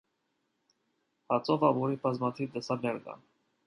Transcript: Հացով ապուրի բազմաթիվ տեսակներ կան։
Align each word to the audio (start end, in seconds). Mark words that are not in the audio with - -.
Հացով 1.35 1.69
ապուրի 1.71 2.03
բազմաթիվ 2.09 2.53
տեսակներ 2.59 3.05
կան։ 3.09 3.27